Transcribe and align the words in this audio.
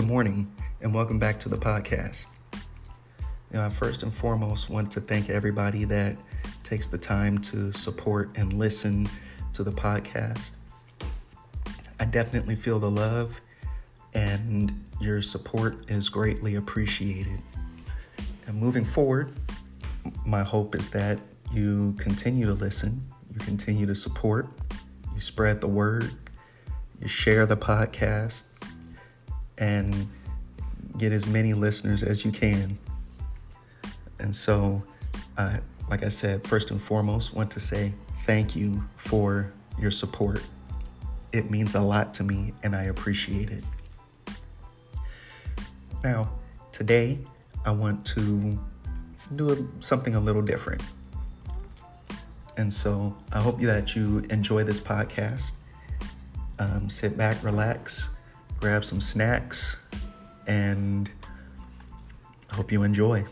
Good 0.00 0.08
morning, 0.08 0.50
and 0.80 0.94
welcome 0.94 1.18
back 1.18 1.38
to 1.40 1.50
the 1.50 1.58
podcast. 1.58 2.28
Know, 3.52 3.62
I 3.62 3.68
first 3.68 4.02
and 4.02 4.10
foremost 4.10 4.70
want 4.70 4.90
to 4.92 5.00
thank 5.02 5.28
everybody 5.28 5.84
that 5.84 6.16
takes 6.62 6.88
the 6.88 6.96
time 6.96 7.36
to 7.40 7.70
support 7.72 8.30
and 8.34 8.54
listen 8.54 9.06
to 9.52 9.62
the 9.62 9.70
podcast. 9.70 10.52
I 12.00 12.06
definitely 12.06 12.56
feel 12.56 12.78
the 12.78 12.90
love, 12.90 13.42
and 14.14 14.72
your 15.02 15.20
support 15.20 15.90
is 15.90 16.08
greatly 16.08 16.54
appreciated. 16.54 17.42
And 18.46 18.58
moving 18.58 18.86
forward, 18.86 19.34
my 20.24 20.42
hope 20.42 20.74
is 20.74 20.88
that 20.88 21.18
you 21.52 21.94
continue 21.98 22.46
to 22.46 22.54
listen, 22.54 23.04
you 23.30 23.38
continue 23.40 23.84
to 23.84 23.94
support, 23.94 24.48
you 25.14 25.20
spread 25.20 25.60
the 25.60 25.68
word, 25.68 26.10
you 27.02 27.06
share 27.06 27.44
the 27.44 27.58
podcast, 27.58 28.44
and 29.60 30.08
get 30.98 31.12
as 31.12 31.26
many 31.26 31.54
listeners 31.54 32.02
as 32.02 32.24
you 32.24 32.32
can. 32.32 32.76
And 34.18 34.34
so, 34.34 34.82
uh, 35.38 35.58
like 35.88 36.02
I 36.02 36.08
said, 36.08 36.46
first 36.46 36.70
and 36.70 36.82
foremost, 36.82 37.34
want 37.34 37.50
to 37.52 37.60
say 37.60 37.92
thank 38.26 38.56
you 38.56 38.82
for 38.96 39.52
your 39.78 39.90
support. 39.90 40.42
It 41.32 41.50
means 41.50 41.74
a 41.74 41.80
lot 41.80 42.12
to 42.14 42.24
me, 42.24 42.52
and 42.62 42.74
I 42.74 42.84
appreciate 42.84 43.50
it. 43.50 43.64
Now, 46.02 46.32
today, 46.72 47.18
I 47.64 47.70
want 47.70 48.04
to 48.06 48.58
do 49.36 49.68
something 49.80 50.14
a 50.14 50.20
little 50.20 50.42
different. 50.42 50.82
And 52.56 52.72
so 52.72 53.16
I 53.32 53.40
hope 53.40 53.60
that 53.60 53.94
you 53.94 54.18
enjoy 54.30 54.64
this 54.64 54.80
podcast. 54.80 55.52
Um, 56.58 56.90
sit 56.90 57.16
back, 57.16 57.42
relax, 57.42 58.10
grab 58.60 58.84
some 58.84 59.00
snacks, 59.00 59.78
and 60.46 61.10
I 62.52 62.56
hope 62.56 62.70
you 62.70 62.82
enjoy. 62.82 63.24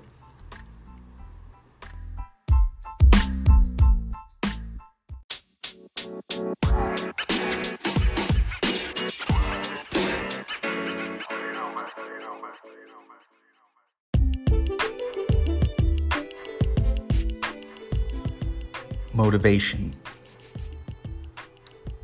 Motivation. 19.12 19.94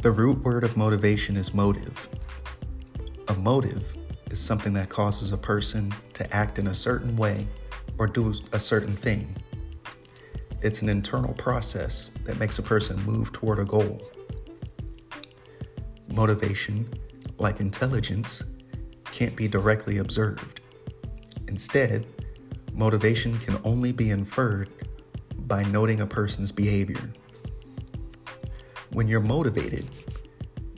The 0.02 0.10
root 0.10 0.44
word 0.44 0.64
of 0.64 0.76
motivation 0.76 1.38
is 1.38 1.54
motive. 1.54 2.08
Motive 3.44 3.98
is 4.30 4.40
something 4.40 4.72
that 4.72 4.88
causes 4.88 5.32
a 5.32 5.36
person 5.36 5.92
to 6.14 6.34
act 6.34 6.58
in 6.58 6.68
a 6.68 6.74
certain 6.74 7.14
way 7.14 7.46
or 7.98 8.06
do 8.06 8.32
a 8.52 8.58
certain 8.58 8.94
thing. 8.94 9.36
It's 10.62 10.80
an 10.80 10.88
internal 10.88 11.34
process 11.34 12.10
that 12.24 12.38
makes 12.38 12.58
a 12.58 12.62
person 12.62 12.98
move 13.04 13.32
toward 13.32 13.58
a 13.58 13.66
goal. 13.66 14.00
Motivation, 16.08 16.88
like 17.36 17.60
intelligence, 17.60 18.42
can't 19.12 19.36
be 19.36 19.46
directly 19.46 19.98
observed. 19.98 20.62
Instead, 21.46 22.06
motivation 22.72 23.38
can 23.40 23.60
only 23.62 23.92
be 23.92 24.08
inferred 24.08 24.70
by 25.40 25.62
noting 25.64 26.00
a 26.00 26.06
person's 26.06 26.50
behavior. 26.50 27.10
When 28.92 29.06
you're 29.06 29.20
motivated, 29.20 29.86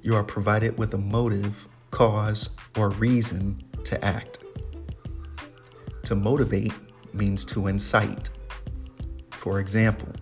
you 0.02 0.16
are 0.16 0.24
provided 0.24 0.76
with 0.76 0.94
a 0.94 0.98
motive, 0.98 1.68
cause, 1.96 2.50
or 2.76 2.90
reason 2.90 3.58
to 3.82 4.04
act. 4.04 4.40
To 6.04 6.14
motivate 6.14 6.74
means 7.14 7.42
to 7.46 7.68
incite. 7.68 8.28
For 9.30 9.60
example, 9.60 10.12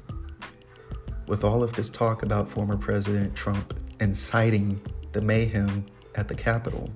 with 1.27 1.43
all 1.43 1.65
of 1.65 1.73
this 1.73 1.91
talk 1.91 2.23
about 2.23 2.49
former 2.49 2.77
President 2.77 3.35
Trump 3.35 3.75
inciting 3.99 4.81
the 5.11 5.21
mayhem 5.21 5.85
at 6.15 6.29
the 6.29 6.35
Capitol, 6.37 6.89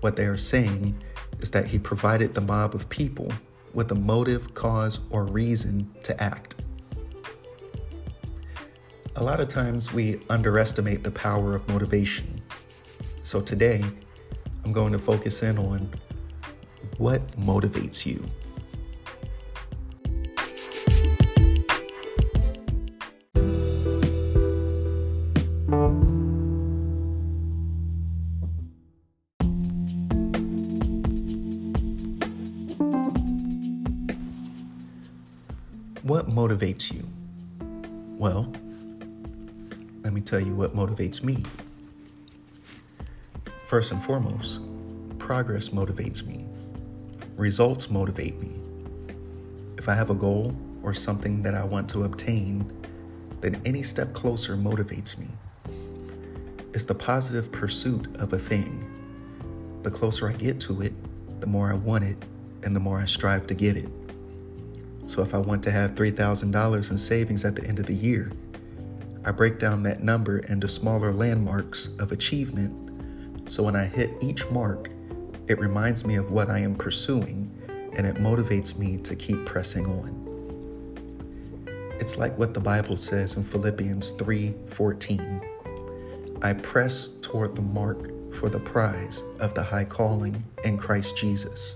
what 0.00 0.16
they 0.16 0.24
are 0.24 0.36
saying 0.36 1.00
is 1.38 1.52
that 1.52 1.66
he 1.66 1.78
provided 1.78 2.34
the 2.34 2.40
mob 2.40 2.74
of 2.74 2.88
people 2.88 3.32
with 3.74 3.92
a 3.92 3.94
motive, 3.94 4.54
cause, 4.54 4.98
or 5.10 5.24
reason 5.24 5.88
to 6.02 6.20
act. 6.20 6.56
A 9.14 9.22
lot 9.22 9.38
of 9.38 9.46
times 9.46 9.92
we 9.92 10.20
underestimate 10.28 11.04
the 11.04 11.12
power 11.12 11.54
of 11.54 11.68
motivation. 11.68 12.39
So 13.22 13.40
today, 13.40 13.82
I'm 14.64 14.72
going 14.72 14.92
to 14.92 14.98
focus 14.98 15.42
in 15.42 15.56
on 15.56 15.88
what 16.98 17.24
motivates 17.38 18.04
you. 18.04 18.28
What 36.02 36.28
motivates 36.28 36.92
you? 36.92 37.08
Well, 38.18 38.52
let 40.02 40.12
me 40.12 40.20
tell 40.20 40.40
you 40.40 40.54
what 40.54 40.74
motivates 40.74 41.22
me. 41.22 41.44
First 43.70 43.92
and 43.92 44.02
foremost, 44.02 44.62
progress 45.20 45.68
motivates 45.68 46.26
me. 46.26 46.44
Results 47.36 47.88
motivate 47.88 48.36
me. 48.40 48.50
If 49.78 49.88
I 49.88 49.94
have 49.94 50.10
a 50.10 50.14
goal 50.14 50.56
or 50.82 50.92
something 50.92 51.40
that 51.44 51.54
I 51.54 51.62
want 51.62 51.88
to 51.90 52.02
obtain, 52.02 52.68
then 53.40 53.62
any 53.64 53.84
step 53.84 54.12
closer 54.12 54.56
motivates 54.56 55.16
me. 55.16 55.28
It's 56.74 56.82
the 56.82 56.96
positive 56.96 57.52
pursuit 57.52 58.08
of 58.16 58.32
a 58.32 58.40
thing. 58.40 58.90
The 59.84 59.90
closer 59.92 60.28
I 60.28 60.32
get 60.32 60.58
to 60.62 60.82
it, 60.82 60.92
the 61.38 61.46
more 61.46 61.70
I 61.70 61.74
want 61.74 62.02
it, 62.02 62.16
and 62.64 62.74
the 62.74 62.80
more 62.80 62.98
I 62.98 63.06
strive 63.06 63.46
to 63.46 63.54
get 63.54 63.76
it. 63.76 63.88
So 65.06 65.22
if 65.22 65.32
I 65.32 65.38
want 65.38 65.62
to 65.62 65.70
have 65.70 65.94
$3,000 65.94 66.90
in 66.90 66.98
savings 66.98 67.44
at 67.44 67.54
the 67.54 67.64
end 67.64 67.78
of 67.78 67.86
the 67.86 67.94
year, 67.94 68.32
I 69.24 69.30
break 69.30 69.60
down 69.60 69.84
that 69.84 70.02
number 70.02 70.40
into 70.40 70.66
smaller 70.66 71.12
landmarks 71.12 71.90
of 72.00 72.10
achievement. 72.10 72.89
So 73.50 73.64
when 73.64 73.74
I 73.74 73.84
hit 73.84 74.16
each 74.20 74.48
mark, 74.50 74.90
it 75.48 75.58
reminds 75.58 76.04
me 76.04 76.14
of 76.14 76.30
what 76.30 76.48
I 76.48 76.60
am 76.60 76.76
pursuing 76.76 77.50
and 77.96 78.06
it 78.06 78.14
motivates 78.14 78.78
me 78.78 78.96
to 78.98 79.16
keep 79.16 79.44
pressing 79.44 79.86
on. 79.86 80.14
It's 81.98 82.16
like 82.16 82.38
what 82.38 82.54
the 82.54 82.60
Bible 82.60 82.96
says 82.96 83.36
in 83.36 83.42
Philippians 83.42 84.12
3:14. 84.12 85.40
I 86.42 86.52
press 86.52 87.08
toward 87.22 87.56
the 87.56 87.62
mark 87.62 88.12
for 88.36 88.48
the 88.48 88.60
prize 88.60 89.24
of 89.40 89.52
the 89.54 89.64
high 89.64 89.82
calling 89.84 90.44
in 90.62 90.78
Christ 90.78 91.16
Jesus. 91.16 91.74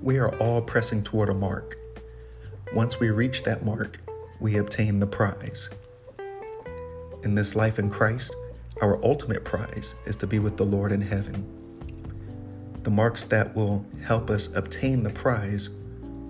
We 0.00 0.18
are 0.18 0.32
all 0.36 0.62
pressing 0.62 1.02
toward 1.02 1.28
a 1.28 1.34
mark. 1.34 1.76
Once 2.72 3.00
we 3.00 3.10
reach 3.10 3.42
that 3.42 3.64
mark, 3.64 3.98
we 4.38 4.58
obtain 4.58 5.00
the 5.00 5.08
prize. 5.08 5.70
In 7.24 7.34
this 7.34 7.56
life 7.56 7.80
in 7.80 7.90
Christ, 7.90 8.32
our 8.80 9.02
ultimate 9.04 9.44
prize 9.44 9.94
is 10.06 10.16
to 10.16 10.26
be 10.26 10.38
with 10.38 10.56
the 10.56 10.64
Lord 10.64 10.92
in 10.92 11.00
heaven. 11.00 11.44
The 12.82 12.90
marks 12.90 13.26
that 13.26 13.54
will 13.54 13.84
help 14.02 14.30
us 14.30 14.48
obtain 14.54 15.02
the 15.02 15.10
prize 15.10 15.68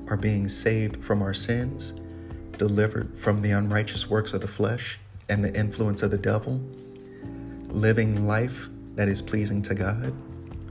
are 0.09 0.17
being 0.17 0.49
saved 0.49 1.05
from 1.05 1.23
our 1.23 1.35
sins, 1.35 1.93
delivered 2.59 3.17
from 3.19 3.41
the 3.41 3.53
unrighteous 3.53 4.11
works 4.11 4.33
of 4.33 4.41
the 4.41 4.49
flesh 4.49 4.99
and 5.29 5.45
the 5.45 5.55
influence 5.55 6.03
of 6.03 6.11
the 6.11 6.19
devil, 6.19 6.61
living 7.69 8.27
life 8.27 8.69
that 8.97 9.07
is 9.07 9.23
pleasing 9.23 9.63
to 9.63 9.75
God, 9.75 10.13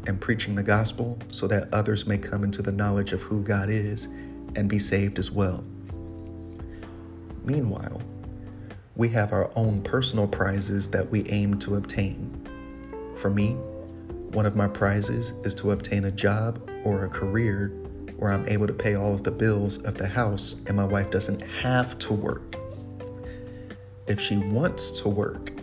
and 0.06 0.20
preaching 0.20 0.56
the 0.56 0.64
gospel 0.64 1.18
so 1.32 1.48
that 1.48 1.74
others 1.74 2.06
may 2.06 2.18
come 2.18 2.44
into 2.44 2.62
the 2.62 2.72
knowledge 2.72 3.14
of 3.14 3.22
who 3.22 3.42
God 3.44 3.70
is 3.70 4.06
and 4.56 4.68
be 4.68 4.80
saved 4.80 5.18
as 5.18 5.32
well. 5.32 5.64
Meanwhile, 7.44 8.02
we 9.00 9.08
have 9.08 9.32
our 9.32 9.50
own 9.56 9.82
personal 9.82 10.28
prizes 10.28 10.90
that 10.90 11.10
we 11.10 11.26
aim 11.30 11.58
to 11.58 11.76
obtain. 11.76 12.30
For 13.16 13.30
me, 13.30 13.54
one 14.34 14.46
of 14.46 14.58
my 14.58 14.68
prizes 14.68 15.32
is 15.46 15.54
to 15.54 15.72
obtain 15.72 16.04
a 16.04 16.12
job 16.12 16.70
or 16.84 17.06
a 17.06 17.10
career 17.10 17.70
where 18.18 18.30
I'm 18.30 18.46
able 18.50 18.68
to 18.68 18.74
pay 18.74 18.96
all 18.96 19.14
of 19.14 19.24
the 19.24 19.32
bills 19.32 19.78
of 19.86 19.98
the 19.98 20.06
house 20.06 20.58
and 20.68 20.76
my 20.76 20.84
wife 20.84 21.12
doesn't 21.12 21.40
have 21.40 21.98
to 22.00 22.14
work. 22.14 22.58
If 24.08 24.20
she 24.20 24.36
wants 24.36 24.92
to 25.00 25.08
work, 25.08 25.54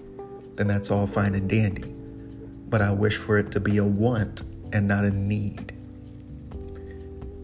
then 0.54 0.66
that's 0.66 0.90
all 0.90 1.06
fine 1.06 1.34
and 1.34 1.46
dandy. 1.46 1.94
But 2.70 2.80
I 2.80 2.90
wish 2.90 3.18
for 3.18 3.36
it 3.36 3.52
to 3.52 3.60
be 3.60 3.76
a 3.76 3.84
want 3.84 4.44
and 4.72 4.88
not 4.88 5.04
a 5.04 5.10
need. 5.10 5.74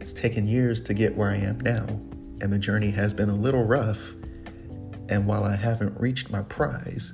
It's 0.00 0.14
taken 0.14 0.48
years 0.48 0.80
to 0.80 0.94
get 0.94 1.14
where 1.14 1.28
I 1.28 1.36
am 1.36 1.60
now, 1.60 1.84
and 2.40 2.50
the 2.50 2.58
journey 2.58 2.92
has 2.92 3.12
been 3.12 3.28
a 3.28 3.36
little 3.36 3.64
rough 3.64 3.98
and 5.08 5.26
while 5.26 5.44
I 5.44 5.56
haven't 5.56 5.98
reached 6.00 6.30
my 6.30 6.42
prize, 6.42 7.12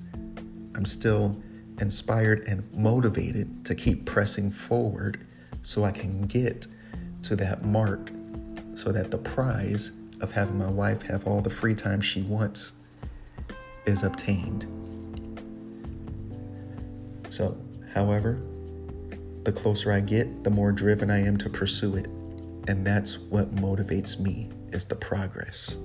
I'm 0.75 0.85
still 0.85 1.41
inspired 1.81 2.45
and 2.47 2.71
motivated 2.75 3.65
to 3.65 3.75
keep 3.75 4.05
pressing 4.05 4.51
forward 4.51 5.27
so 5.63 5.85
I 5.85 5.91
can 5.91 6.23
get 6.23 6.67
to 7.23 7.37
that 7.37 7.65
mark 7.65 8.11
so 8.75 8.93
that 8.93 9.11
the 9.11 9.19
prize 9.19 9.93
of 10.21 10.33
having 10.33 10.59
my 10.59 10.69
wife 10.69 11.03
have 11.03 11.27
all 11.27 11.41
the 11.41 11.51
free 11.51 11.75
time 11.75 12.01
she 12.01 12.23
wants 12.23 12.73
is 13.87 14.03
obtained. 14.03 14.67
So, 17.29 17.57
however, 17.93 18.41
the 19.45 19.53
closer 19.53 19.93
I 19.93 20.01
get, 20.01 20.45
the 20.45 20.51
more 20.51 20.73
driven 20.73 21.11
I 21.11 21.25
am 21.25 21.37
to 21.39 21.51
pursue 21.51 21.97
it. 21.97 22.07
And 22.69 22.87
that's 22.87 23.19
what 23.19 23.55
motivates 23.57 24.19
me 24.19 24.51
is 24.73 24.85
the 24.85 24.97
progress. 24.97 25.79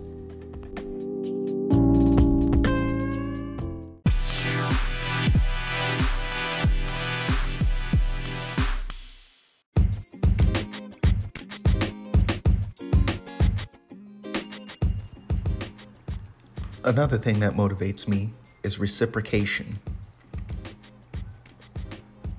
Another 16.93 17.17
thing 17.17 17.39
that 17.39 17.53
motivates 17.53 18.07
me 18.07 18.29
is 18.61 18.77
reciprocation. 18.77 19.79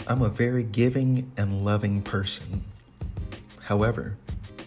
I'm 0.07 0.23
a 0.23 0.29
very 0.29 0.63
giving 0.63 1.29
and 1.37 1.65
loving 1.65 2.01
person. 2.01 2.63
However, 3.61 4.17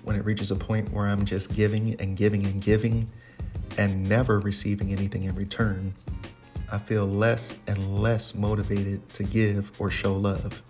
when 0.04 0.18
it 0.18 0.26
reaches 0.26 0.52
a 0.52 0.58
point 0.58 0.92
where 0.92 1.06
I'm 1.06 1.24
just 1.24 1.56
giving 1.56 1.96
and 2.02 2.18
giving 2.18 2.46
and 2.46 2.62
giving 2.62 3.10
and 3.78 4.10
never 4.10 4.42
receiving 4.42 4.92
anything 4.92 5.24
in 5.24 5.34
return, 5.36 5.94
I 6.70 6.80
feel 6.80 7.06
less 7.06 7.58
and 7.68 8.02
less 8.02 8.36
motivated 8.36 9.08
to 9.14 9.24
give 9.24 9.72
or 9.80 9.90
show 9.90 10.14
love. 10.14 10.62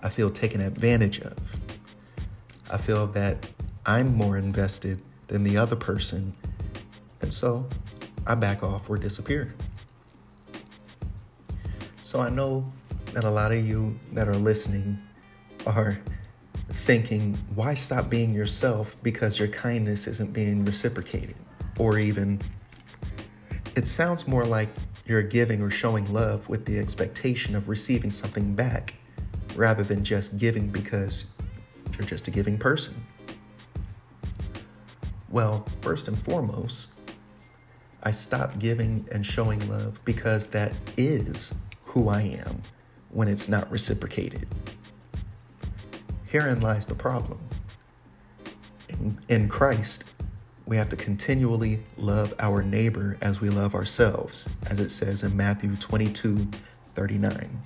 I 0.00 0.10
feel 0.10 0.30
taken 0.30 0.60
advantage 0.60 1.22
of. 1.22 1.36
I 2.70 2.76
feel 2.76 3.08
that 3.08 3.48
I'm 3.84 4.14
more 4.14 4.38
invested 4.38 5.00
than 5.26 5.42
the 5.42 5.56
other 5.56 5.74
person 5.74 6.34
and 7.24 7.32
so 7.32 7.66
I 8.26 8.34
back 8.34 8.62
off 8.62 8.90
or 8.90 8.98
disappear. 8.98 9.54
So 12.02 12.20
I 12.20 12.28
know 12.28 12.70
that 13.14 13.24
a 13.24 13.30
lot 13.30 13.50
of 13.50 13.66
you 13.66 13.98
that 14.12 14.28
are 14.28 14.36
listening 14.36 15.00
are 15.66 15.98
thinking, 16.70 17.38
why 17.54 17.72
stop 17.72 18.10
being 18.10 18.34
yourself 18.34 19.02
because 19.02 19.38
your 19.38 19.48
kindness 19.48 20.06
isn't 20.06 20.34
being 20.34 20.66
reciprocated? 20.66 21.34
Or 21.78 21.98
even, 21.98 22.42
it 23.74 23.88
sounds 23.88 24.28
more 24.28 24.44
like 24.44 24.68
you're 25.06 25.22
giving 25.22 25.62
or 25.62 25.70
showing 25.70 26.12
love 26.12 26.46
with 26.50 26.66
the 26.66 26.78
expectation 26.78 27.56
of 27.56 27.70
receiving 27.70 28.10
something 28.10 28.54
back 28.54 28.96
rather 29.56 29.82
than 29.82 30.04
just 30.04 30.36
giving 30.36 30.68
because 30.68 31.24
you're 31.96 32.06
just 32.06 32.28
a 32.28 32.30
giving 32.30 32.58
person. 32.58 32.94
Well, 35.30 35.66
first 35.80 36.06
and 36.06 36.18
foremost, 36.18 36.93
I 38.04 38.10
stop 38.10 38.58
giving 38.58 39.08
and 39.10 39.24
showing 39.24 39.66
love 39.68 39.98
because 40.04 40.46
that 40.48 40.72
is 40.96 41.54
who 41.86 42.08
I 42.08 42.22
am 42.22 42.62
when 43.10 43.28
it's 43.28 43.48
not 43.48 43.70
reciprocated. 43.70 44.46
Herein 46.26 46.60
lies 46.60 46.84
the 46.86 46.94
problem. 46.94 47.38
In, 48.88 49.18
in, 49.28 49.48
Christ, 49.48 50.04
we 50.66 50.76
have 50.76 50.90
to 50.90 50.96
continually 50.96 51.82
love 51.96 52.34
our 52.38 52.62
neighbor 52.62 53.16
as 53.22 53.40
we 53.40 53.48
love 53.48 53.74
ourselves, 53.74 54.48
as 54.66 54.80
it 54.80 54.90
says 54.90 55.22
in 55.22 55.36
Matthew 55.36 55.76
22 55.76 56.46
39. 56.84 57.60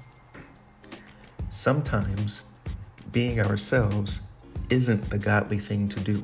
Sometimes 1.48 2.42
being 3.10 3.40
ourselves 3.40 4.22
isn't 4.70 5.10
the 5.10 5.18
godly 5.18 5.58
thing 5.58 5.88
to 5.88 6.00
do 6.00 6.22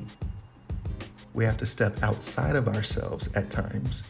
we 1.35 1.43
have 1.43 1.57
to 1.57 1.65
step 1.65 2.01
outside 2.01 2.55
of 2.55 2.67
ourselves 2.69 3.29
at 3.35 3.51
times 3.51 4.03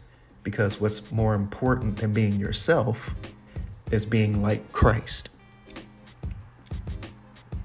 because 0.44 0.80
what's 0.80 1.10
more 1.10 1.34
important 1.34 1.96
than 1.96 2.12
being 2.12 2.38
yourself 2.38 3.14
is 3.90 4.06
being 4.06 4.40
like 4.40 4.70
Christ. 4.70 5.30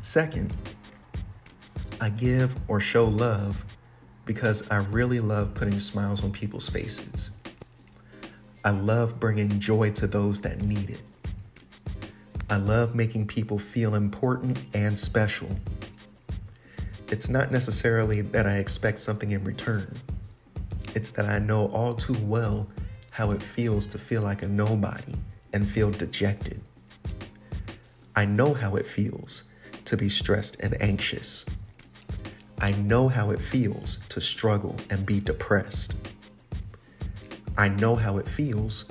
Second, 0.01 0.51
I 2.01 2.09
give 2.09 2.55
or 2.67 2.79
show 2.79 3.05
love 3.05 3.63
because 4.25 4.67
I 4.71 4.77
really 4.77 5.19
love 5.19 5.53
putting 5.53 5.79
smiles 5.79 6.23
on 6.23 6.31
people's 6.31 6.67
faces. 6.67 7.29
I 8.65 8.71
love 8.71 9.19
bringing 9.19 9.59
joy 9.59 9.91
to 9.91 10.07
those 10.07 10.41
that 10.41 10.63
need 10.63 10.89
it. 10.89 11.01
I 12.49 12.57
love 12.57 12.95
making 12.95 13.27
people 13.27 13.59
feel 13.59 13.93
important 13.93 14.59
and 14.73 14.97
special 14.97 15.49
it's 17.11 17.27
not 17.27 17.51
necessarily 17.51 18.21
that 18.21 18.47
I 18.47 18.53
expect 18.53 18.97
something 18.99 19.31
in 19.31 19.43
return. 19.43 19.93
It's 20.95 21.09
that 21.11 21.25
I 21.25 21.39
know 21.39 21.67
all 21.67 21.93
too 21.93 22.17
well 22.23 22.69
how 23.09 23.31
it 23.31 23.43
feels 23.43 23.85
to 23.87 23.97
feel 23.97 24.21
like 24.21 24.43
a 24.43 24.47
nobody 24.47 25.15
and 25.51 25.69
feel 25.69 25.91
dejected. 25.91 26.61
I 28.15 28.23
know 28.23 28.53
how 28.53 28.75
it 28.77 28.85
feels 28.85 29.43
to 29.85 29.97
be 29.97 30.07
stressed 30.07 30.61
and 30.61 30.81
anxious. 30.81 31.45
I 32.59 32.71
know 32.71 33.09
how 33.09 33.31
it 33.31 33.41
feels 33.41 33.97
to 34.09 34.21
struggle 34.21 34.77
and 34.89 35.05
be 35.05 35.19
depressed. 35.19 35.97
I 37.57 37.67
know 37.67 37.95
how 37.95 38.17
it 38.19 38.27
feels, 38.27 38.85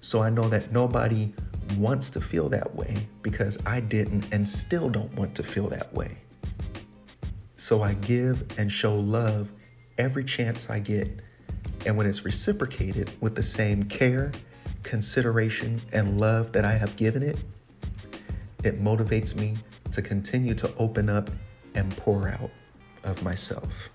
so 0.00 0.20
I 0.22 0.30
know 0.30 0.48
that 0.48 0.72
nobody 0.72 1.32
wants 1.76 2.10
to 2.10 2.20
feel 2.20 2.48
that 2.48 2.74
way 2.74 3.06
because 3.22 3.64
I 3.64 3.78
didn't 3.78 4.26
and 4.32 4.48
still 4.48 4.88
don't 4.88 5.14
want 5.14 5.36
to 5.36 5.44
feel 5.44 5.68
that 5.68 5.94
way. 5.94 6.16
So 7.70 7.82
I 7.84 7.94
give 7.94 8.58
and 8.58 8.68
show 8.68 8.96
love 8.96 9.48
every 9.96 10.24
chance 10.24 10.70
I 10.70 10.80
get. 10.80 11.22
And 11.86 11.96
when 11.96 12.04
it's 12.04 12.24
reciprocated 12.24 13.12
with 13.20 13.36
the 13.36 13.44
same 13.44 13.84
care, 13.84 14.32
consideration, 14.82 15.80
and 15.92 16.18
love 16.18 16.50
that 16.50 16.64
I 16.64 16.72
have 16.72 16.96
given 16.96 17.22
it, 17.22 17.38
it 18.64 18.82
motivates 18.82 19.36
me 19.36 19.56
to 19.92 20.02
continue 20.02 20.52
to 20.54 20.74
open 20.78 21.08
up 21.08 21.30
and 21.76 21.96
pour 21.96 22.26
out 22.26 22.50
of 23.04 23.22
myself. 23.22 23.88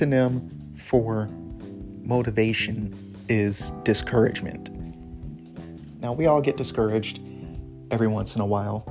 Antonym 0.00 0.78
for 0.78 1.28
motivation 2.02 2.94
is 3.28 3.70
discouragement. 3.84 4.70
Now, 6.00 6.12
we 6.12 6.26
all 6.26 6.40
get 6.40 6.56
discouraged 6.56 7.20
every 7.90 8.08
once 8.08 8.34
in 8.34 8.40
a 8.40 8.46
while. 8.46 8.84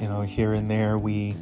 You 0.00 0.08
know, 0.08 0.22
here 0.22 0.54
and 0.54 0.70
there, 0.70 0.98
we, 0.98 1.36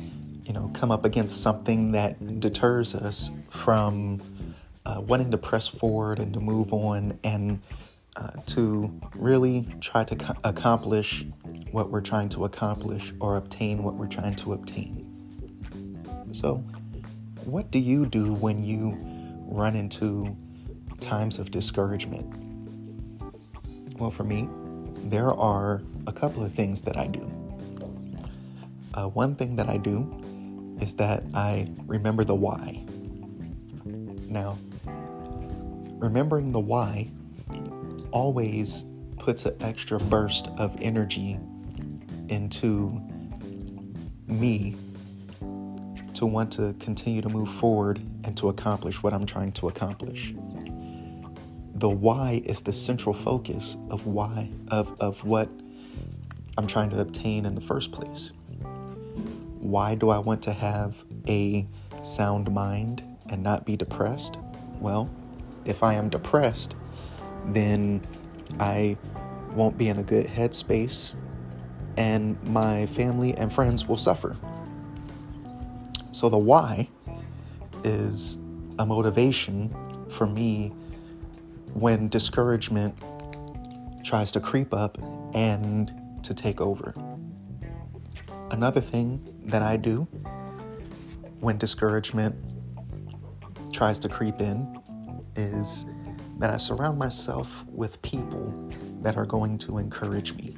you 0.44 0.52
know, 0.52 0.70
come 0.74 0.90
up 0.90 1.04
against 1.04 1.42
something 1.42 1.92
that 1.92 2.40
deters 2.40 2.94
us 2.94 3.30
from 3.50 4.20
uh, 4.84 5.00
wanting 5.00 5.30
to 5.30 5.38
press 5.38 5.68
forward 5.68 6.18
and 6.18 6.32
to 6.34 6.40
move 6.40 6.72
on 6.72 7.18
and 7.22 7.60
uh, 8.16 8.30
to 8.46 8.98
really 9.14 9.68
try 9.80 10.02
to 10.04 10.16
co- 10.16 10.34
accomplish 10.44 11.26
what 11.70 11.90
we're 11.90 12.00
trying 12.00 12.28
to 12.30 12.44
accomplish 12.44 13.12
or 13.20 13.36
obtain 13.36 13.82
what 13.82 13.94
we're 13.94 14.06
trying 14.06 14.34
to 14.34 14.52
obtain. 14.54 15.04
So, 16.32 16.64
what 17.46 17.70
do 17.70 17.78
you 17.78 18.06
do 18.06 18.34
when 18.34 18.62
you 18.62 18.98
run 19.46 19.76
into 19.76 20.36
times 21.00 21.38
of 21.38 21.52
discouragement? 21.52 22.26
Well, 23.98 24.10
for 24.10 24.24
me, 24.24 24.48
there 25.04 25.30
are 25.30 25.82
a 26.08 26.12
couple 26.12 26.44
of 26.44 26.52
things 26.52 26.82
that 26.82 26.96
I 26.96 27.06
do. 27.06 27.20
Uh, 28.94 29.08
one 29.08 29.36
thing 29.36 29.54
that 29.56 29.68
I 29.68 29.76
do 29.76 30.76
is 30.80 30.96
that 30.96 31.22
I 31.34 31.68
remember 31.86 32.24
the 32.24 32.34
why. 32.34 32.84
Now, 33.84 34.58
remembering 35.98 36.50
the 36.50 36.60
why 36.60 37.10
always 38.10 38.84
puts 39.18 39.46
an 39.46 39.54
extra 39.60 40.00
burst 40.00 40.48
of 40.58 40.76
energy 40.80 41.38
into 42.28 43.00
me 44.26 44.74
to 46.16 46.26
want 46.26 46.50
to 46.52 46.74
continue 46.80 47.20
to 47.20 47.28
move 47.28 47.52
forward 47.54 48.00
and 48.24 48.36
to 48.38 48.48
accomplish 48.48 49.02
what 49.02 49.12
I'm 49.12 49.26
trying 49.26 49.52
to 49.52 49.68
accomplish. 49.68 50.34
The 51.74 51.90
why 51.90 52.42
is 52.46 52.62
the 52.62 52.72
central 52.72 53.14
focus 53.14 53.76
of 53.90 54.06
why 54.06 54.50
of, 54.68 54.98
of 54.98 55.22
what 55.24 55.50
I'm 56.56 56.66
trying 56.66 56.88
to 56.90 57.00
obtain 57.00 57.44
in 57.44 57.54
the 57.54 57.60
first 57.60 57.92
place. 57.92 58.32
Why 59.60 59.94
do 59.94 60.08
I 60.08 60.18
want 60.18 60.42
to 60.44 60.52
have 60.54 60.94
a 61.28 61.66
sound 62.02 62.50
mind 62.50 63.02
and 63.28 63.42
not 63.42 63.66
be 63.66 63.76
depressed? 63.76 64.38
Well, 64.80 65.10
if 65.66 65.82
I 65.82 65.94
am 65.94 66.08
depressed, 66.08 66.76
then 67.48 68.06
I 68.58 68.96
won't 69.54 69.76
be 69.76 69.88
in 69.88 69.98
a 69.98 70.02
good 70.02 70.26
headspace, 70.26 71.16
and 71.98 72.42
my 72.44 72.86
family 72.86 73.34
and 73.34 73.52
friends 73.52 73.86
will 73.86 73.98
suffer. 73.98 74.36
So, 76.16 76.30
the 76.30 76.38
why 76.38 76.88
is 77.84 78.38
a 78.78 78.86
motivation 78.86 79.68
for 80.08 80.26
me 80.26 80.72
when 81.74 82.08
discouragement 82.08 82.96
tries 84.02 84.32
to 84.32 84.40
creep 84.40 84.72
up 84.72 84.96
and 85.34 85.92
to 86.22 86.32
take 86.32 86.62
over. 86.62 86.94
Another 88.50 88.80
thing 88.80 89.28
that 89.44 89.60
I 89.60 89.76
do 89.76 90.08
when 91.40 91.58
discouragement 91.58 92.34
tries 93.74 93.98
to 93.98 94.08
creep 94.08 94.40
in 94.40 94.80
is 95.36 95.84
that 96.38 96.48
I 96.48 96.56
surround 96.56 96.98
myself 96.98 97.46
with 97.66 98.00
people 98.00 98.72
that 99.02 99.18
are 99.18 99.26
going 99.26 99.58
to 99.58 99.76
encourage 99.76 100.32
me. 100.32 100.56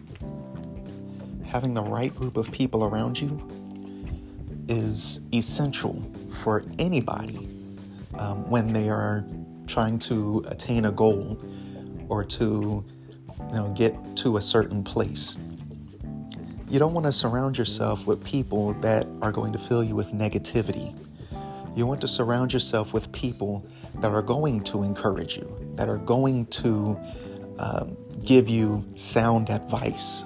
Having 1.45 1.75
the 1.75 1.83
right 1.83 2.15
group 2.15 2.37
of 2.37 2.49
people 2.53 2.85
around 2.85 3.21
you 3.21 3.58
is 4.69 5.21
essential 5.33 6.03
for 6.43 6.63
anybody 6.79 7.49
um, 8.19 8.49
when 8.49 8.73
they 8.73 8.89
are 8.89 9.25
trying 9.67 9.99
to 9.99 10.45
attain 10.49 10.87
a 10.87 10.93
goal 10.93 11.39
or 12.09 12.25
to 12.25 12.85
you 13.49 13.55
know 13.55 13.75
get 13.77 13.95
to 14.17 14.37
a 14.37 14.43
certain 14.43 14.83
place. 14.83 15.37
You 16.71 16.79
don't 16.79 16.93
want 16.93 17.07
to 17.07 17.13
surround 17.13 17.57
yourself 17.57 18.07
with 18.07 18.23
people 18.25 18.75
that 18.75 19.07
are 19.23 19.33
going 19.33 19.53
to 19.53 19.59
fill 19.59 19.83
you 19.83 19.97
with 19.97 20.13
negativity. 20.13 20.95
You 21.75 21.87
want 21.87 22.01
to 22.03 22.09
surround 22.09 22.53
yourself 22.53 22.93
with 22.93 23.11
people 23.13 23.67
that 24.01 24.11
are 24.11 24.23
going 24.23 24.63
to 24.65 24.83
encourage 24.83 25.37
you 25.37 25.49
that 25.77 25.89
are 25.89 25.99
going 25.99 26.47
to 26.47 26.99
um, 27.59 27.97
give 28.25 28.49
you 28.49 28.85
sound 28.97 29.49
advice. 29.49 30.25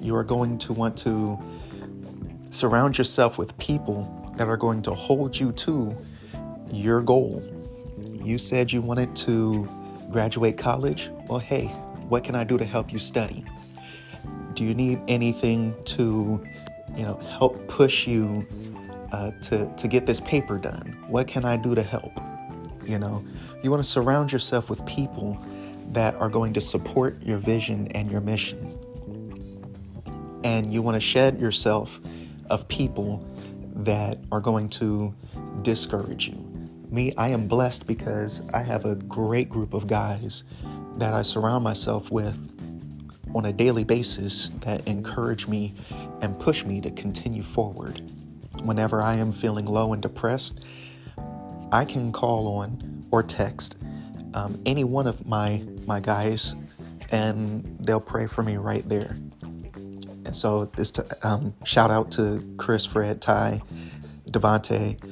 You 0.00 0.14
are 0.14 0.24
going 0.24 0.58
to 0.58 0.72
want 0.72 0.96
to 0.98 1.38
surround 2.50 2.98
yourself 2.98 3.38
with 3.38 3.56
people 3.58 4.32
that 4.36 4.48
are 4.48 4.56
going 4.56 4.82
to 4.82 4.94
hold 4.94 5.38
you 5.38 5.52
to 5.52 5.96
your 6.70 7.02
goal. 7.02 7.42
You 8.22 8.38
said 8.38 8.72
you 8.72 8.80
wanted 8.80 9.14
to 9.16 9.68
graduate 10.10 10.56
college. 10.56 11.10
Well, 11.28 11.38
hey, 11.38 11.66
what 12.08 12.24
can 12.24 12.34
I 12.34 12.44
do 12.44 12.58
to 12.58 12.64
help 12.64 12.92
you 12.92 12.98
study? 12.98 13.44
Do 14.54 14.64
you 14.64 14.74
need 14.74 15.00
anything 15.08 15.74
to, 15.86 16.44
you 16.96 17.02
know, 17.02 17.16
help 17.38 17.68
push 17.68 18.06
you 18.06 18.46
uh, 19.12 19.30
to 19.42 19.72
to 19.76 19.88
get 19.88 20.06
this 20.06 20.20
paper 20.20 20.58
done? 20.58 20.96
What 21.08 21.26
can 21.26 21.44
I 21.44 21.56
do 21.56 21.74
to 21.74 21.82
help? 21.82 22.20
You 22.84 22.98
know, 22.98 23.24
you 23.62 23.70
want 23.70 23.82
to 23.82 23.88
surround 23.88 24.32
yourself 24.32 24.70
with 24.70 24.84
people 24.86 25.38
that 25.92 26.14
are 26.16 26.28
going 26.28 26.52
to 26.54 26.60
support 26.60 27.22
your 27.22 27.38
vision 27.38 27.88
and 27.88 28.10
your 28.10 28.20
mission. 28.20 28.74
And 30.44 30.72
you 30.72 30.82
want 30.82 30.94
to 30.94 31.00
shed 31.00 31.40
yourself 31.40 32.00
of 32.50 32.66
people 32.68 33.26
that 33.76 34.18
are 34.32 34.40
going 34.40 34.68
to 34.68 35.14
discourage 35.62 36.28
you. 36.28 36.44
Me, 36.90 37.12
I 37.16 37.28
am 37.28 37.48
blessed 37.48 37.86
because 37.86 38.40
I 38.52 38.62
have 38.62 38.84
a 38.84 38.96
great 38.96 39.48
group 39.48 39.74
of 39.74 39.86
guys 39.86 40.44
that 40.96 41.14
I 41.14 41.22
surround 41.22 41.62
myself 41.62 42.10
with 42.10 42.36
on 43.34 43.44
a 43.44 43.52
daily 43.52 43.84
basis 43.84 44.50
that 44.60 44.86
encourage 44.88 45.46
me 45.46 45.74
and 46.22 46.38
push 46.38 46.64
me 46.64 46.80
to 46.80 46.90
continue 46.90 47.42
forward. 47.42 48.02
Whenever 48.62 49.02
I 49.02 49.16
am 49.16 49.32
feeling 49.32 49.66
low 49.66 49.92
and 49.92 50.02
depressed, 50.02 50.60
I 51.70 51.84
can 51.84 52.10
call 52.10 52.48
on 52.56 53.06
or 53.10 53.22
text 53.22 53.76
um, 54.34 54.60
any 54.66 54.84
one 54.84 55.06
of 55.06 55.26
my 55.26 55.62
my 55.86 56.00
guys, 56.00 56.54
and 57.10 57.64
they'll 57.80 58.00
pray 58.00 58.26
for 58.26 58.42
me 58.42 58.56
right 58.56 58.86
there. 58.88 59.16
And 60.28 60.36
so 60.36 60.66
this 60.76 60.90
t- 60.90 61.00
um, 61.22 61.54
shout 61.64 61.90
out 61.90 62.10
to 62.12 62.46
Chris, 62.58 62.84
Fred, 62.84 63.22
Ty, 63.22 63.62
Devante, 64.28 65.02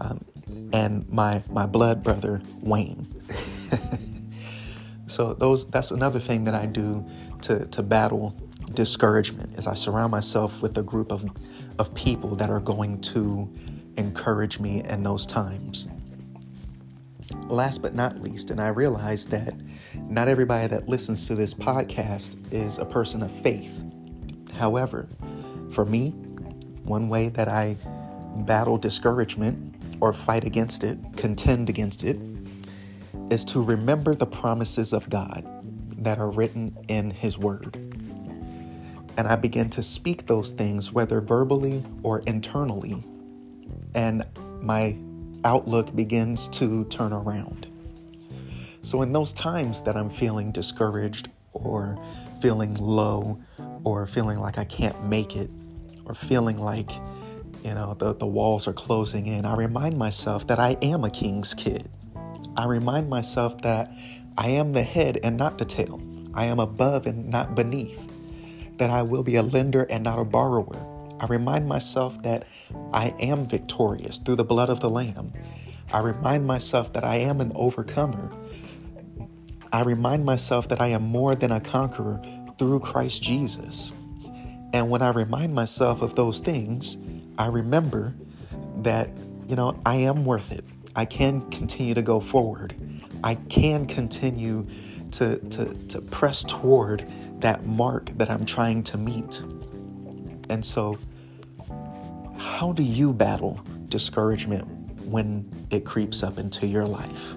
um, 0.00 0.22
and 0.70 1.08
my 1.08 1.42
my 1.48 1.64
blood 1.64 2.04
brother 2.04 2.42
Wayne. 2.60 3.06
so 5.06 5.32
those 5.32 5.66
that's 5.70 5.92
another 5.92 6.20
thing 6.20 6.44
that 6.44 6.54
I 6.54 6.66
do 6.66 7.06
to 7.40 7.64
to 7.68 7.82
battle 7.82 8.36
discouragement 8.74 9.54
is 9.54 9.66
I 9.66 9.72
surround 9.72 10.10
myself 10.10 10.60
with 10.60 10.76
a 10.76 10.82
group 10.82 11.10
of 11.10 11.24
of 11.78 11.94
people 11.94 12.36
that 12.36 12.50
are 12.50 12.60
going 12.60 13.00
to 13.00 13.50
encourage 13.96 14.60
me 14.60 14.82
in 14.84 15.02
those 15.02 15.24
times. 15.24 15.88
Last 17.46 17.80
but 17.80 17.94
not 17.94 18.18
least, 18.18 18.50
and 18.50 18.60
I 18.60 18.68
realize 18.68 19.24
that 19.26 19.54
not 19.94 20.28
everybody 20.28 20.66
that 20.66 20.86
listens 20.86 21.26
to 21.28 21.34
this 21.34 21.54
podcast 21.54 22.36
is 22.52 22.76
a 22.76 22.84
person 22.84 23.22
of 23.22 23.30
faith. 23.40 23.72
However, 24.56 25.08
for 25.70 25.84
me, 25.84 26.10
one 26.84 27.08
way 27.08 27.28
that 27.30 27.48
I 27.48 27.76
battle 28.44 28.78
discouragement 28.78 29.74
or 30.00 30.12
fight 30.12 30.44
against 30.44 30.84
it, 30.84 30.98
contend 31.16 31.68
against 31.68 32.04
it, 32.04 32.18
is 33.30 33.44
to 33.44 33.62
remember 33.62 34.14
the 34.14 34.26
promises 34.26 34.92
of 34.92 35.08
God 35.10 35.44
that 36.02 36.18
are 36.18 36.30
written 36.30 36.76
in 36.88 37.10
His 37.10 37.38
Word. 37.38 37.76
And 39.18 39.26
I 39.26 39.36
begin 39.36 39.70
to 39.70 39.82
speak 39.82 40.26
those 40.26 40.50
things, 40.50 40.92
whether 40.92 41.20
verbally 41.20 41.82
or 42.02 42.20
internally, 42.20 43.02
and 43.94 44.24
my 44.60 44.96
outlook 45.44 45.94
begins 45.96 46.48
to 46.48 46.84
turn 46.86 47.12
around. 47.12 47.66
So, 48.82 49.02
in 49.02 49.12
those 49.12 49.32
times 49.32 49.80
that 49.82 49.96
I'm 49.96 50.10
feeling 50.10 50.52
discouraged 50.52 51.30
or 51.52 51.98
feeling 52.40 52.74
low 52.74 53.40
or 53.86 54.04
feeling 54.04 54.38
like 54.38 54.58
I 54.58 54.64
can't 54.64 55.04
make 55.04 55.36
it, 55.36 55.48
or 56.06 56.14
feeling 56.16 56.58
like, 56.58 56.90
you 57.62 57.72
know, 57.72 57.94
the, 57.94 58.14
the 58.14 58.26
walls 58.26 58.66
are 58.66 58.72
closing 58.72 59.26
in, 59.26 59.44
I 59.44 59.54
remind 59.54 59.96
myself 59.96 60.48
that 60.48 60.58
I 60.58 60.76
am 60.82 61.04
a 61.04 61.10
king's 61.10 61.54
kid. 61.54 61.88
I 62.56 62.64
remind 62.66 63.08
myself 63.08 63.62
that 63.62 63.88
I 64.36 64.48
am 64.48 64.72
the 64.72 64.82
head 64.82 65.20
and 65.22 65.36
not 65.36 65.58
the 65.58 65.64
tail. 65.64 66.02
I 66.34 66.46
am 66.46 66.58
above 66.58 67.06
and 67.06 67.28
not 67.28 67.54
beneath. 67.54 67.96
That 68.78 68.90
I 68.90 69.02
will 69.02 69.22
be 69.22 69.36
a 69.36 69.42
lender 69.44 69.84
and 69.84 70.02
not 70.02 70.18
a 70.18 70.24
borrower. 70.24 70.84
I 71.20 71.26
remind 71.26 71.68
myself 71.68 72.20
that 72.22 72.44
I 72.92 73.14
am 73.20 73.46
victorious 73.46 74.18
through 74.18 74.36
the 74.36 74.44
blood 74.44 74.68
of 74.68 74.80
the 74.80 74.90
Lamb. 74.90 75.32
I 75.92 76.00
remind 76.00 76.44
myself 76.44 76.92
that 76.94 77.04
I 77.04 77.18
am 77.18 77.40
an 77.40 77.52
overcomer. 77.54 78.32
I 79.72 79.82
remind 79.82 80.24
myself 80.24 80.68
that 80.70 80.80
I 80.80 80.88
am 80.88 81.04
more 81.04 81.36
than 81.36 81.52
a 81.52 81.60
conqueror 81.60 82.20
through 82.58 82.80
Christ 82.80 83.22
Jesus. 83.22 83.92
And 84.72 84.90
when 84.90 85.02
I 85.02 85.10
remind 85.10 85.54
myself 85.54 86.02
of 86.02 86.16
those 86.16 86.40
things, 86.40 86.96
I 87.38 87.46
remember 87.46 88.14
that, 88.82 89.10
you 89.48 89.56
know, 89.56 89.78
I 89.84 89.96
am 89.96 90.24
worth 90.24 90.52
it. 90.52 90.64
I 90.94 91.04
can 91.04 91.48
continue 91.50 91.94
to 91.94 92.02
go 92.02 92.20
forward. 92.20 92.74
I 93.22 93.34
can 93.34 93.86
continue 93.86 94.66
to, 95.12 95.38
to, 95.38 95.74
to 95.74 96.00
press 96.00 96.44
toward 96.44 97.06
that 97.40 97.66
mark 97.66 98.10
that 98.16 98.30
I'm 98.30 98.44
trying 98.44 98.82
to 98.84 98.98
meet. 98.98 99.40
And 100.48 100.64
so, 100.64 100.98
how 102.38 102.72
do 102.72 102.82
you 102.82 103.12
battle 103.12 103.60
discouragement 103.88 104.66
when 105.04 105.50
it 105.70 105.84
creeps 105.84 106.22
up 106.22 106.38
into 106.38 106.66
your 106.66 106.86
life? 106.86 107.36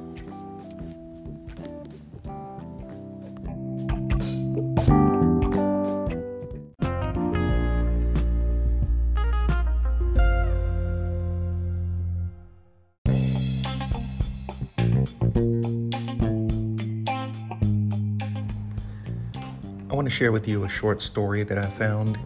To 20.10 20.16
share 20.16 20.32
with 20.32 20.48
you 20.48 20.64
a 20.64 20.70
short 20.70 21.04
story 21.04 21.44
that 21.44 21.60
I 21.60 21.68
found. 21.68 22.18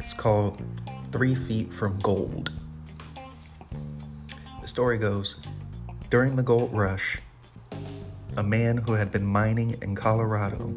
It's 0.00 0.14
called 0.14 0.62
Three 1.12 1.34
Feet 1.34 1.72
from 1.72 1.98
Gold. 1.98 2.50
The 4.62 4.68
story 4.68 4.96
goes 4.96 5.36
During 6.08 6.34
the 6.34 6.42
gold 6.42 6.72
rush, 6.72 7.20
a 8.38 8.42
man 8.42 8.78
who 8.78 8.92
had 8.92 9.10
been 9.10 9.26
mining 9.26 9.76
in 9.82 9.94
Colorado 9.94 10.74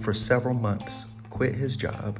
for 0.00 0.12
several 0.12 0.54
months 0.54 1.06
quit 1.30 1.54
his 1.54 1.76
job 1.76 2.18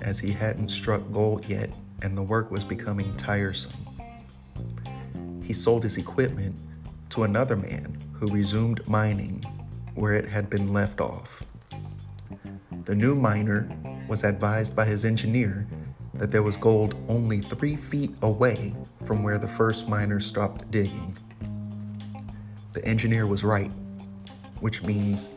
as 0.00 0.18
he 0.18 0.32
hadn't 0.32 0.70
struck 0.70 1.00
gold 1.12 1.46
yet 1.46 1.70
and 2.02 2.18
the 2.18 2.22
work 2.22 2.50
was 2.50 2.64
becoming 2.64 3.16
tiresome. 3.16 3.86
He 5.44 5.52
sold 5.52 5.84
his 5.84 5.96
equipment 5.96 6.56
to 7.10 7.22
another 7.22 7.56
man 7.56 7.96
who 8.14 8.26
resumed 8.32 8.86
mining 8.88 9.44
where 9.94 10.14
it 10.14 10.28
had 10.28 10.50
been 10.50 10.72
left 10.72 11.00
off. 11.00 11.44
The 12.84 12.94
new 12.94 13.14
miner 13.14 13.66
was 14.08 14.24
advised 14.24 14.76
by 14.76 14.84
his 14.84 15.06
engineer 15.06 15.66
that 16.12 16.30
there 16.30 16.42
was 16.42 16.56
gold 16.56 16.94
only 17.08 17.40
three 17.40 17.76
feet 17.76 18.14
away 18.20 18.74
from 19.06 19.22
where 19.22 19.38
the 19.38 19.48
first 19.48 19.88
miner 19.88 20.20
stopped 20.20 20.70
digging. 20.70 21.16
The 22.74 22.84
engineer 22.84 23.26
was 23.26 23.42
right, 23.42 23.70
which 24.60 24.82
means 24.82 25.30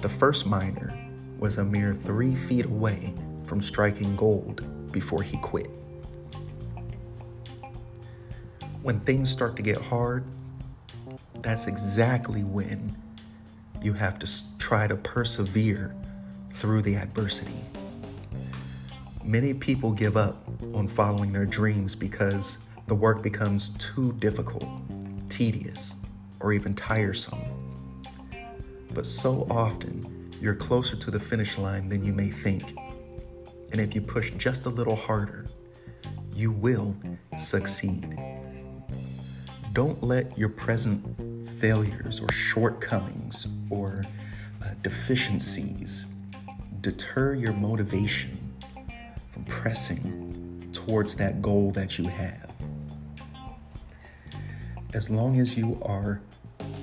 The 0.00 0.08
first 0.08 0.46
miner 0.46 0.96
was 1.38 1.58
a 1.58 1.64
mere 1.64 1.92
three 1.92 2.34
feet 2.34 2.66
away 2.66 3.12
from 3.44 3.60
striking 3.60 4.14
gold 4.16 4.62
before 4.92 5.22
he 5.22 5.36
quit. 5.38 5.68
When 8.82 9.00
things 9.00 9.28
start 9.28 9.56
to 9.56 9.62
get 9.62 9.76
hard, 9.78 10.24
that's 11.42 11.66
exactly 11.66 12.44
when 12.44 12.96
you 13.82 13.92
have 13.92 14.18
to 14.20 14.58
try 14.58 14.86
to 14.86 14.96
persevere 14.96 15.94
through 16.58 16.82
the 16.82 16.96
adversity. 16.96 17.64
Many 19.22 19.54
people 19.54 19.92
give 19.92 20.16
up 20.16 20.42
on 20.74 20.88
following 20.88 21.32
their 21.32 21.46
dreams 21.46 21.94
because 21.94 22.58
the 22.88 22.94
work 22.96 23.22
becomes 23.22 23.70
too 23.78 24.12
difficult, 24.14 24.66
tedious, 25.30 25.94
or 26.40 26.52
even 26.52 26.74
tiresome. 26.74 27.38
But 28.92 29.06
so 29.06 29.46
often, 29.50 30.32
you're 30.40 30.56
closer 30.56 30.96
to 30.96 31.10
the 31.12 31.20
finish 31.20 31.58
line 31.58 31.88
than 31.88 32.04
you 32.04 32.12
may 32.12 32.28
think. 32.28 32.74
And 33.70 33.80
if 33.80 33.94
you 33.94 34.00
push 34.00 34.30
just 34.32 34.66
a 34.66 34.70
little 34.70 34.96
harder, 34.96 35.46
you 36.34 36.50
will 36.50 36.96
succeed. 37.36 38.18
Don't 39.74 40.02
let 40.02 40.36
your 40.36 40.48
present 40.48 41.04
failures 41.60 42.20
or 42.20 42.32
shortcomings 42.32 43.46
or 43.70 44.02
uh, 44.60 44.70
deficiencies 44.82 46.06
deter 46.90 47.34
your 47.34 47.52
motivation 47.52 48.54
from 49.30 49.44
pressing 49.44 50.70
towards 50.72 51.16
that 51.16 51.42
goal 51.42 51.70
that 51.70 51.98
you 51.98 52.08
have. 52.08 52.50
As 54.94 55.10
long 55.10 55.38
as 55.38 55.54
you 55.54 55.78
are 55.82 56.22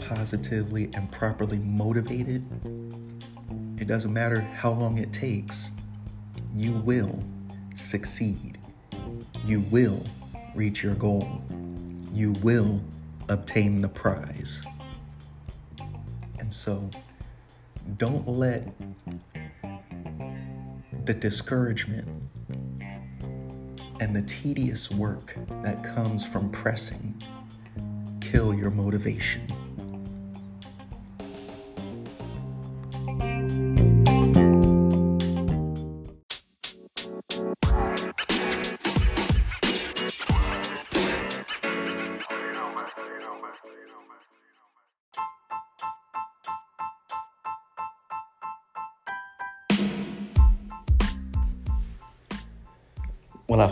positively 0.07 0.91
and 0.93 1.11
properly 1.11 1.57
motivated, 1.57 2.45
it 3.79 3.87
doesn't 3.87 4.13
matter 4.13 4.41
how 4.41 4.73
long 4.73 4.99
it 4.99 5.11
takes, 5.11 5.71
you 6.55 6.73
will 6.73 7.23
succeed. 7.73 8.59
You 9.43 9.61
will 9.71 10.03
reach 10.53 10.83
your 10.83 10.93
goal. 10.93 11.41
You 12.13 12.33
will 12.43 12.79
obtain 13.27 13.81
the 13.81 13.89
prize. 13.89 14.61
And 16.37 16.53
so, 16.53 16.91
don't 17.97 18.27
let 18.27 18.71
the 21.05 21.13
discouragement 21.13 22.07
and 23.99 24.15
the 24.15 24.23
tedious 24.23 24.89
work 24.89 25.35
that 25.61 25.83
comes 25.83 26.25
from 26.25 26.49
pressing 26.49 27.21
kill 28.21 28.53
your 28.53 28.71
motivation. 28.71 29.45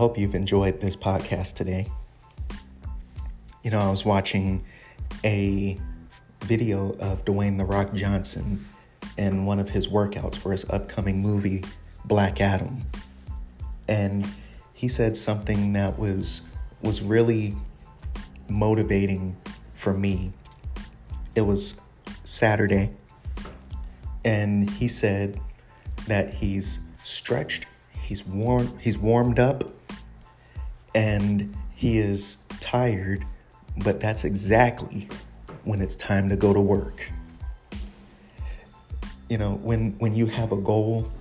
Hope 0.03 0.17
you've 0.17 0.35
enjoyed 0.35 0.81
this 0.81 0.97
podcast 0.97 1.53
today. 1.53 1.87
You 3.63 3.71
know, 3.71 3.79
I 3.79 3.89
was 3.89 4.03
watching 4.03 4.65
a 5.23 5.79
video 6.41 6.89
of 6.99 7.23
Dwayne 7.23 7.57
The 7.57 7.63
Rock 7.63 7.93
Johnson 7.93 8.67
and 9.17 9.47
one 9.47 9.61
of 9.61 9.69
his 9.69 9.87
workouts 9.87 10.35
for 10.35 10.51
his 10.51 10.65
upcoming 10.69 11.21
movie, 11.21 11.63
Black 12.03 12.41
Adam. 12.41 12.81
And 13.87 14.27
he 14.73 14.89
said 14.89 15.15
something 15.15 15.71
that 15.71 15.97
was 15.97 16.41
was 16.81 17.01
really 17.01 17.55
motivating 18.49 19.37
for 19.73 19.93
me. 19.93 20.33
It 21.33 21.43
was 21.43 21.79
Saturday, 22.25 22.91
and 24.25 24.69
he 24.69 24.89
said 24.89 25.39
that 26.07 26.29
he's 26.33 26.79
stretched 27.05 27.67
He's 28.03 28.25
warm 28.27 28.77
he's 28.79 28.97
warmed 28.97 29.39
up 29.39 29.63
and 30.95 31.53
he 31.75 31.97
is 31.97 32.37
tired, 32.59 33.25
but 33.77 33.99
that's 33.99 34.23
exactly 34.23 35.07
when 35.63 35.81
it's 35.81 35.95
time 35.95 36.29
to 36.29 36.35
go 36.35 36.53
to 36.53 36.61
work. 36.61 37.09
You 39.29 39.37
know, 39.37 39.55
when 39.63 39.91
when 39.99 40.15
you 40.15 40.27
have 40.27 40.51
a 40.51 40.57
goal, 40.57 41.11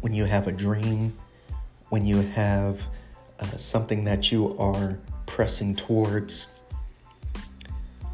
when 0.00 0.12
you 0.12 0.24
have 0.24 0.48
a 0.48 0.52
dream, 0.52 1.16
when 1.90 2.04
you 2.04 2.20
have 2.20 2.80
uh, 3.38 3.46
something 3.56 4.04
that 4.04 4.32
you 4.32 4.56
are 4.58 4.98
pressing 5.26 5.76
towards, 5.76 6.46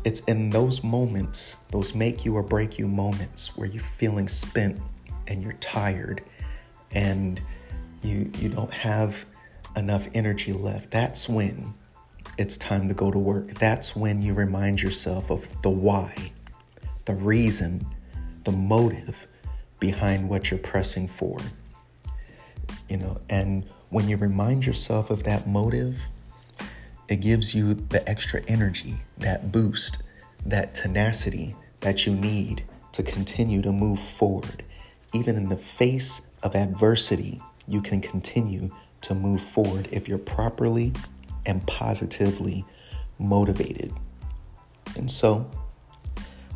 it's 0.04 0.20
in 0.20 0.50
those 0.50 0.84
moments, 0.84 1.56
those 1.70 1.94
make 1.94 2.24
you 2.24 2.36
or 2.36 2.42
break 2.42 2.78
you 2.78 2.86
moments 2.86 3.56
where 3.56 3.68
you're 3.68 3.82
feeling 3.96 4.28
spent 4.28 4.80
and 5.26 5.42
you're 5.42 5.54
tired 5.54 6.22
and 6.92 7.40
you 8.02 8.30
you 8.38 8.48
don't 8.48 8.72
have 8.72 9.24
enough 9.78 10.06
energy 10.14 10.52
left 10.52 10.90
that's 10.90 11.28
when 11.28 11.74
it's 12.38 12.56
time 12.56 12.86
to 12.86 12.94
go 12.94 13.10
to 13.10 13.18
work. 13.18 13.54
That's 13.54 13.96
when 13.96 14.22
you 14.22 14.32
remind 14.32 14.80
yourself 14.80 15.30
of 15.30 15.46
the 15.62 15.70
why 15.70 16.32
the 17.04 17.14
reason 17.14 17.86
the 18.44 18.52
motive 18.52 19.26
behind 19.80 20.28
what 20.28 20.50
you're 20.50 20.60
pressing 20.60 21.08
for. 21.08 21.38
You 22.88 22.98
know 22.98 23.20
and 23.28 23.64
when 23.90 24.08
you 24.08 24.16
remind 24.16 24.66
yourself 24.66 25.10
of 25.10 25.24
that 25.24 25.46
motive 25.46 25.98
it 27.08 27.16
gives 27.16 27.54
you 27.54 27.74
the 27.74 28.06
extra 28.08 28.42
energy 28.46 28.96
that 29.16 29.50
boost 29.50 30.02
that 30.44 30.74
tenacity 30.74 31.56
that 31.80 32.06
you 32.06 32.14
need 32.14 32.64
to 32.92 33.02
continue 33.02 33.62
to 33.62 33.72
move 33.72 34.00
forward. 34.00 34.62
Even 35.14 35.36
in 35.36 35.48
the 35.48 35.56
face 35.56 36.20
of 36.42 36.54
adversity 36.54 37.40
you 37.66 37.80
can 37.80 38.00
continue 38.00 38.70
to 39.02 39.14
move 39.14 39.40
forward 39.40 39.88
if 39.92 40.08
you're 40.08 40.18
properly 40.18 40.92
and 41.46 41.66
positively 41.66 42.64
motivated. 43.18 43.92
And 44.96 45.10
so, 45.10 45.48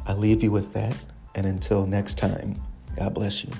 I 0.07 0.15
leave 0.15 0.43
you 0.43 0.51
with 0.51 0.73
that. 0.73 0.97
And 1.35 1.47
until 1.47 1.87
next 1.87 2.19
time, 2.19 2.61
God 2.97 3.15
bless 3.15 3.45
you. 3.45 3.51